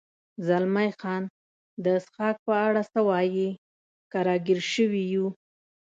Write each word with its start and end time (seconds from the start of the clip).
زلمی 0.47 0.89
خان: 0.99 1.23
د 1.85 1.85
څښاک 2.03 2.35
په 2.45 2.53
اړه 2.67 2.81
څه 2.91 2.99
وایې؟ 3.09 3.49
که 4.11 4.19
را 4.27 4.35
ګیر 4.45 4.59
شوي 4.73 5.03
یو. 5.13 5.27